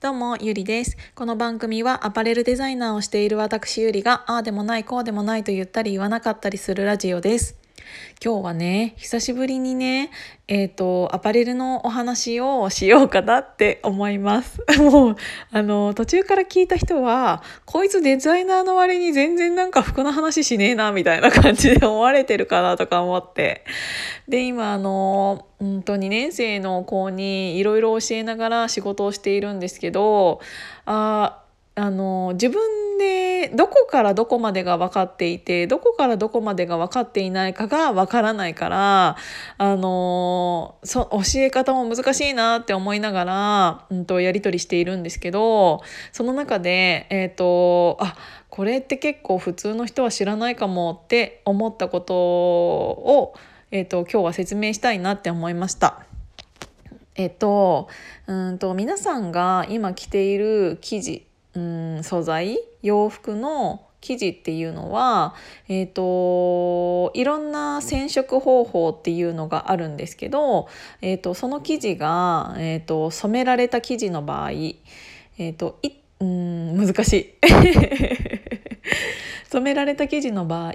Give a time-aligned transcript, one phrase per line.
[0.00, 0.96] どうも、ゆりです。
[1.16, 7.57] この番組はアパレルデザイナーをしている私ゆりが、ああでもない、こうでもないと言ったり言わなかったりするラジオです。
[8.24, 10.10] 今日はね、久しぶりにね、
[10.48, 14.60] えっ、ー、と、アパレルのお話をしようかなって思います。
[14.80, 15.16] もう、
[15.52, 23.64] あの、途中から聞いた人は、こいつデザイナーの割に全然なんか服の話しねえな、みたいな感じで思われてるかなとか思って。
[24.26, 30.40] で、今、あの、うんと2年生の子にいろいろ教えながら仕事をしているんですけど、
[30.86, 31.42] あ
[31.78, 39.16] あの自分でどこからどこまでが分かっていてどこからどこまでが分かっていないかが分からないから
[39.58, 48.16] あのそ教え方も難しいなって思いながら、うんと、やり取りしているんですけどその中で、えーと、あ
[48.50, 53.34] これって結構普通の人は知らないかもって思ったことを、
[53.70, 56.02] えーと、と今日は説明したいなって思いました。
[57.14, 57.88] えっと、
[58.26, 61.27] うんと皆さんが今着ている生地
[61.58, 65.34] うん素材洋服の生地っていうのは、
[65.68, 70.68] えーと、いろんな染色方法っていうのがあるんですけど、
[71.02, 77.34] えーと、その生地が、えーと、染められた生地の場合、えー、というん難しい
[79.50, 80.74] 染められた生地の場合う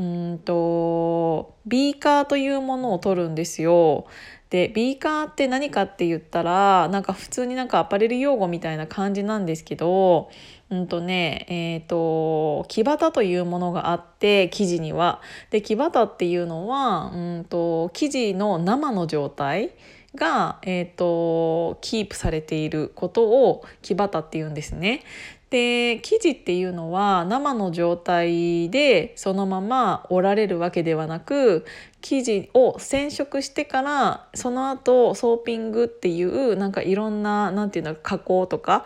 [0.00, 4.06] んとビーカーというものを取るんですよ。
[4.50, 10.30] でビーカーって何かって言ったらなんか普通になんかアパレル用語みたいな感じなんですけど
[10.70, 15.20] うんとねえ、ー、と木旗というものがあって生地には。
[15.50, 19.72] で木旗っていうのはうんと生地の生の状態
[20.14, 25.02] が、えーと、キープされていることを木旗っていうんですね。
[25.50, 31.64] で生地っていうのは生の状態でそのまま折られるわけではなく
[32.02, 38.84] 生地を染色してからその後ソーピングっていうなんかいろんな何て言うんだ加工とか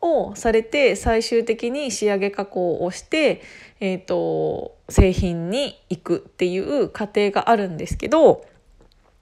[0.00, 3.42] をされて最終的に仕上げ加工をして、
[3.80, 8.44] えーと製品に行くっていう過程があるんですけど。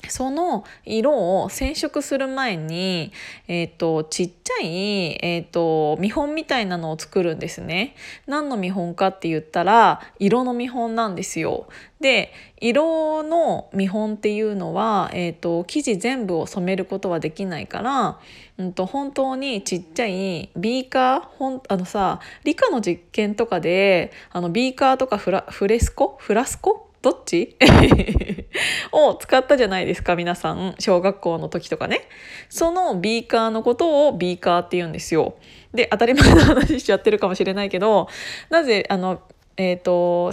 [0.09, 3.13] その色を染色する前に、
[3.49, 7.95] えっ、ー、と、ちっちゃい、えっ、ー、と、見本みたいなのを作るんですね。
[8.27, 11.69] 何の見本かって言ったら、色の見本なんですよ。
[12.01, 18.19] で、色の見本っていうのは、えっ、ー、と、生地全部を染めることはできないから、
[18.59, 26.17] うんと、本当にちっちゃいビーカー、ほん、あのさ、理科の実験とかで、あの、ビーカーとかフラフレスコ？
[26.19, 26.92] フラスコ？
[27.03, 27.57] どっち？
[28.93, 30.75] を使ったじゃないですか皆さん。
[30.79, 32.09] 小学校の時とかね。
[32.49, 35.35] そのビーカーのことをビーカーって言うんですよ。
[35.75, 38.09] で当たり前の話しちゃってるかもしれないけど
[38.51, 39.23] なぜあの
[39.57, 40.33] えっ、ー、と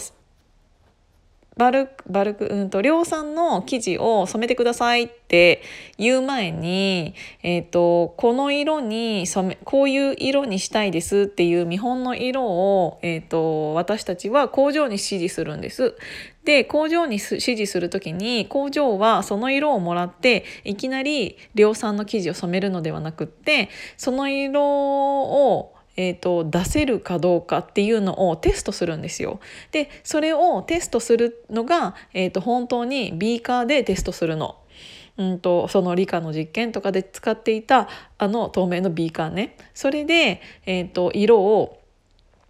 [1.59, 5.61] バルク、バルク、うんと、量産の生地を染めてくださいって
[5.97, 15.97] 言う前に、えっ、ー、と、この色に染め、こういう色にしたいですっていう見本の色を、えっ、ー、と、私たちは工場に指示するんです。
[16.45, 23.67] で、工場に指示する時に、工場はその色をもらって、いきなり量産の生地を染めるのではなくって、
[23.97, 29.41] その色を、えーと、出せるかどうかっていうのをテストするんですよ。
[29.73, 34.55] でそれをテストするのが、えーと、本当にビーカーでテストするの。
[35.17, 41.81] うんと、その理科の実験とかで使っていたあの透明のビーカーねそれで、えーと、色を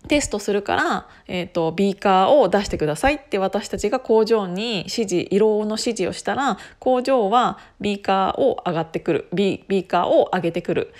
[0.08, 10.94] テストするから、えーと、ビーカーを出してくださいって私たちが工場に指示色の指示をしたら工場はビーカーを上がってくるビビーカーを上げてくる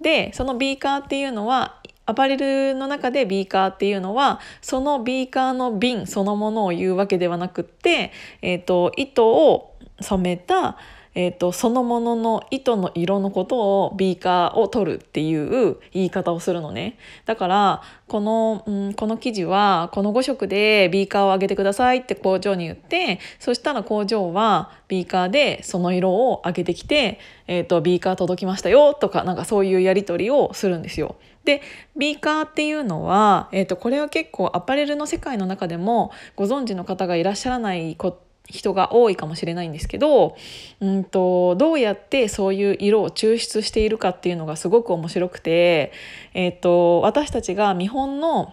[0.00, 1.79] でそのビーカーっていうのは
[2.10, 8.12] アパレルの中でビーカーっていうのはそのビーカーの瓶そのものを言うわけではなくって、
[8.42, 10.76] えーと、糸を染めた、
[11.14, 27.18] えーと、そのものの糸の色のことをビーカーを取るっていう言い方をするのねだからこの、うん、この生地はこの5色でビーカーを上げてくださいって工場に言ってそしたら工場はビーカーでその色を上げてきて、
[27.48, 31.16] えーと、ビーカー届きましたよとかなんかそういうやり取りをするんですよ。
[31.44, 31.62] で
[31.96, 40.36] ビーカーっていうのは、えーと、これは結構アパレルの世界の中でもご存知の方がいらっしゃらないこと人が多いかもしれないんですけど、
[40.80, 45.92] うんと、どうやってそういう色を抽出しているかっていうのがすごく面白くて、
[46.34, 48.52] えーと、私たちが見本の、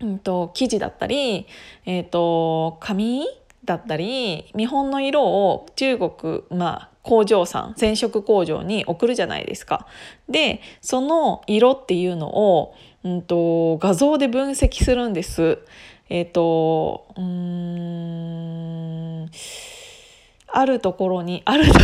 [0.00, 1.46] うんと、生地だったり、
[1.86, 3.24] えー、と紙
[3.64, 9.86] だったり見本の色を中国まあ工場さん染色工場に送るじゃないですか。
[10.28, 15.58] でその色っていうのを、うんと、画像で分析するんです。
[16.12, 17.30] えっ、ー、とうん
[20.46, 21.78] あるところにあると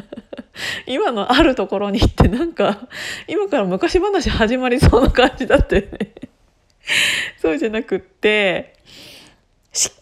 [0.88, 2.88] 今のあるところに行ってなんか
[3.28, 6.14] 今から昔話始まりそうな感じだったよね。
[7.36, 8.76] そうじゃなくって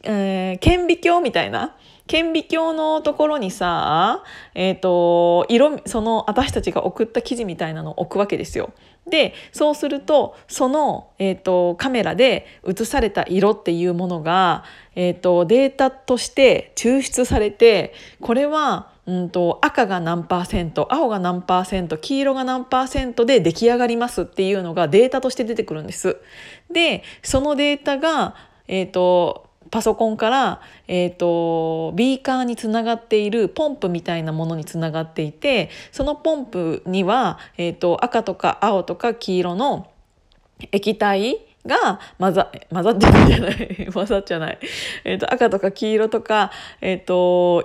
[0.04, 1.74] えー、顕微鏡みたいな
[2.12, 4.22] 顕微鏡のところにさ、
[4.54, 8.74] えーと、色その私たちが送った記事みたいなのを置くわけですよ。
[9.08, 14.64] でそうするとその、えーと、カメラで写された色っていうものが、
[14.94, 26.18] えーと、データとして抽出されてこれはうんと赤が何パーセント青が何パーセント黄色が何パーセントで出来上がりますっていうのがデータとして出てくるんです。
[26.70, 28.34] でそのデータが、
[28.68, 39.90] えーとパソコンから、えーと、ビーカーにつながっているポンプみたいなものにつながっていてそのポンプには、えーと、赤とか青とか黄色の
[40.72, 43.88] 液体が混ざ混ざってるんじゃない？
[43.92, 44.58] 混ざっちゃない、
[45.04, 46.50] えーと、赤とか黄色とか、
[46.82, 47.64] えー、と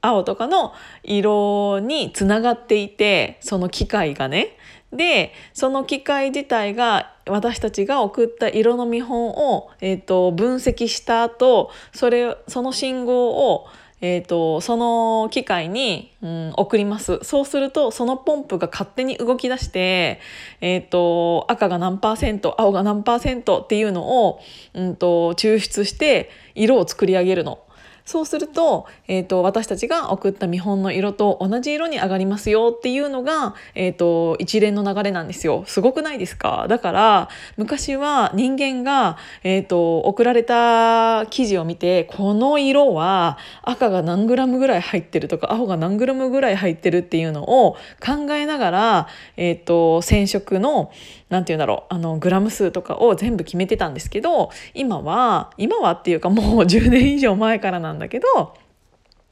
[0.00, 0.72] 青とかの
[1.02, 4.56] 色につながっていてその機械がね。
[4.92, 13.66] でその機械自体が私たちが送った色の見本を、えーと、分析した後それその信号を、
[14.02, 20.20] えーと、その機械に、うん、送りますそうするとそのポンプが勝手に動き出して、
[20.60, 24.40] えーと、赤が何パーセント青が何パーセントっていうのを、
[24.74, 27.60] うんと抽出して色を作り上げるの。
[28.04, 35.64] そうすると,、えーと、私たちが送った見本の色と同じ色に上がりますよっていうのが、えーと、一連の流れなんですよ。
[35.66, 36.66] すごくないですか？
[36.68, 50.90] だから昔は人間が、えーと、送られた記事を見てこの色は赤が何グラムぐらい入ってるとか青が何グラムぐらい入ってるっていうのを考えながら、えー、と染色の
[51.28, 58.56] 何て言うんだろうあのグラム数とかを全部決めてたんですけど今は今はっていうかもう10年以上前からなんんだけど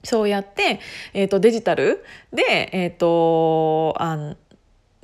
[0.02, 0.80] そうやって、
[1.12, 4.36] えーと、デジタルで、えーとあ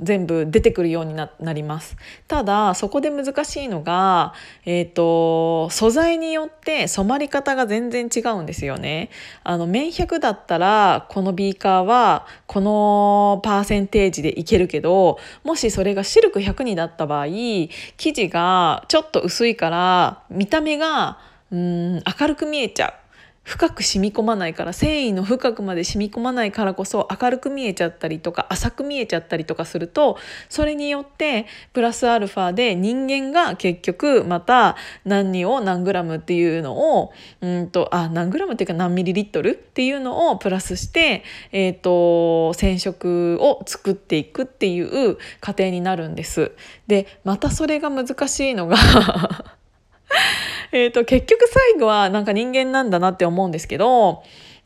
[0.00, 1.96] 全部出てくるようになります。
[2.28, 4.34] ただそこで難しいのが、
[4.66, 9.08] えーと、素材によって染まり方が全然違うんですよね。
[9.42, 21.18] あの綿100だったらこのビーカーはこのパーセンテージでいけるけどもしそれがシルク100になった場合生地がちょっと薄いから見た目が
[21.50, 23.05] うん明るく見えちゃう。
[23.46, 39.50] 深く染み込まないから繊維の深くまで染み込まないからこそ明るく見えちゃったりとか浅く見えちゃったりとかするとそれによってプラスアルファで人間が結局また何を何グラムっていうのをうんとあ何グラムっていうか何ミリリットル？
[39.50, 41.22] っていうのをプラスして、
[41.52, 46.50] えーと、染色を作っていくっていう過程になるんです。
[46.88, 48.76] でまたそれが難しいのが
[50.84, 54.22] えと結局最後はなんか人間なんだなって思うんですけど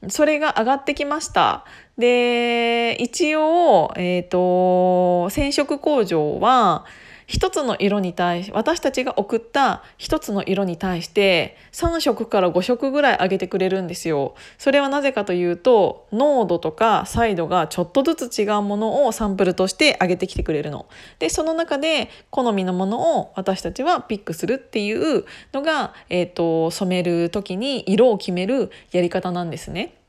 [0.09, 1.65] それが上がってきました。
[1.99, 6.85] で一応、えーと染色工場は
[7.31, 14.35] 一つの色に対し私たちが送った一つの色に対して3色から5色ぐらい上げてくれるんですよ。
[14.59, 20.87] それはなぜかというと濃度とか彩度がちょっとずつ違うものをサンプルとして上げてきてくれるの。
[21.21, 30.00] でその中で好みのものを私たちはピックするっていうのが、えーと染める時に色を決めるやり方なんですね。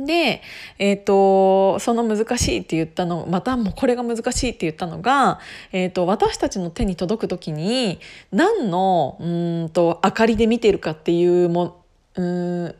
[0.00, 0.42] で、
[0.78, 5.40] えっ、ー、と、その難しいって言ったの、またもうこれが難しいって言ったのが、
[5.72, 7.98] えっ、ー、と、私たちの手に届く時に、
[8.32, 9.24] 何の、う
[9.66, 11.82] んと、明かりで見てるかっていうも、
[12.14, 12.74] うん、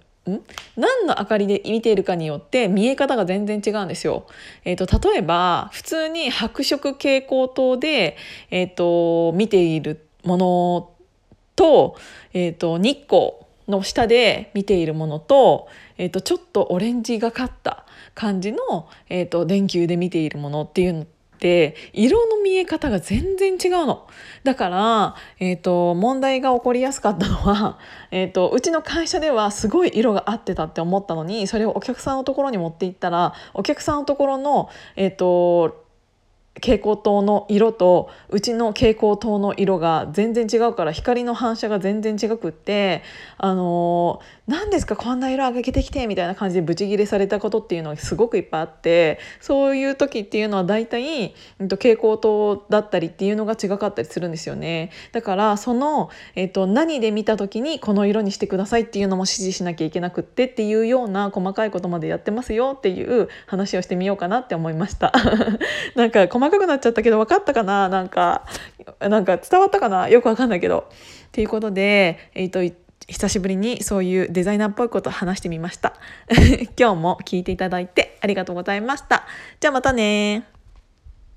[0.76, 4.26] 何の明かりで見ているかによって見え方が全然違うんですよ。
[4.64, 8.16] えーと、例えば普通に白色蛍光灯で、
[8.50, 10.90] えーと、見ているもの
[11.56, 11.96] と,、
[12.34, 13.32] えーと日光
[13.68, 15.68] の下で見ているものと,、
[15.98, 21.04] えー、とちょっとオレンジがかった感じの、えー、と電球で見ているものっていうのっ
[21.38, 24.08] て色の見え方が全然違うの。
[24.42, 27.78] だから、えーと、問題が起こりやすかったのは、
[28.10, 35.87] えーと、うちの会社ではすごい色が合ってたって思ったのにそれをお客さんのところに持っていったらお客さんのところの、えーと
[36.60, 43.02] 蛍光灯の色とうちの蛍光灯の色が全然違うから光の反射が全然違くって
[43.36, 54.90] あの何ですかこんな色上げてきてみたいな感じでブチギレされたことっていうのがすごくいっぱいあってそういう時っていうのは大体、えっと、蛍光灯だったりっていうのが違かったりするんですよね。
[55.12, 65.12] だからその、えっと、何で見た時にこの色にしてくださいっていうのも指示しなきゃいけなくってっていうような細かいことまでやってますよっていう話をしてみようかなって思いました。
[65.94, 67.88] なんか細かくなっちゃったけど分かったかな？
[67.88, 68.46] なんか
[69.00, 70.08] なんか伝わったかな？
[70.08, 70.88] よく分かんないけど。
[71.32, 72.60] ということで、えーと
[73.06, 75.94] 久しぶりにそういうデザイナーっぽいこと話してみました。
[76.78, 79.24] 今日も聞いていただいてありがとうございました。
[79.60, 80.57] じゃあまたね